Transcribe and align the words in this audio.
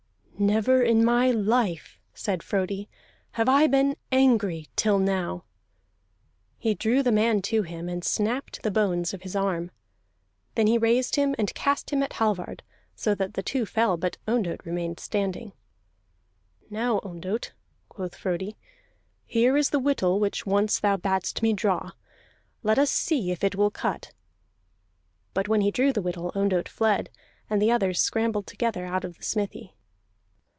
"Never 0.39 0.81
in 0.81 1.05
my 1.05 1.29
life," 1.29 1.99
said 2.15 2.41
Frodi, 2.41 2.89
"have 3.33 3.47
I 3.47 3.67
been 3.67 3.95
angry 4.11 4.69
till 4.75 4.97
now!" 4.97 5.43
He 6.57 6.73
drew 6.73 7.03
the 7.03 7.11
man 7.11 7.43
to 7.43 7.61
him, 7.61 7.87
and 7.87 8.03
snapped 8.03 8.63
the 8.63 8.71
bones 8.71 9.13
of 9.13 9.21
his 9.21 9.35
arm; 9.35 9.69
then 10.55 10.65
he 10.65 10.79
raised 10.79 11.15
him 11.15 11.35
and 11.37 11.53
cast 11.53 11.91
him 11.91 12.01
at 12.01 12.13
Hallvard, 12.13 12.63
so 12.95 13.13
that 13.13 13.35
the 13.35 13.43
two 13.43 13.67
fell, 13.67 13.97
but 13.97 14.17
Ondott 14.27 14.65
remained 14.65 14.99
standing. 14.99 15.53
"Now, 16.71 16.99
Ondott," 17.03 17.51
quoth 17.87 18.15
Frodi, 18.15 18.55
"here 19.27 19.55
is 19.55 19.69
the 19.69 19.77
whittle 19.77 20.19
which 20.19 20.47
once 20.47 20.79
thou 20.79 20.97
badst 20.97 21.43
me 21.43 21.53
draw. 21.53 21.91
Let 22.63 22.79
us 22.79 22.89
see 22.89 23.29
if 23.29 23.43
it 23.43 23.53
will 23.53 23.69
cut!" 23.69 24.11
But 25.35 25.47
when 25.47 25.61
he 25.61 25.69
drew 25.69 25.93
the 25.93 26.01
whittle, 26.01 26.31
Ondott 26.33 26.67
fled, 26.67 27.11
and 27.47 27.61
the 27.61 27.69
others 27.69 27.99
scrambled 27.99 28.47
together 28.47 28.87
out 28.87 29.03
of 29.05 29.17
the 29.19 29.23
smithy. 29.23 29.75